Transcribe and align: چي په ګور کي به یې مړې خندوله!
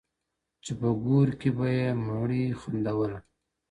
چي 0.63 0.71
په 0.79 0.89
ګور 1.03 1.29
کي 1.39 1.49
به 1.57 1.67
یې 1.77 1.87
مړې 2.05 2.43
خندوله! 2.59 3.19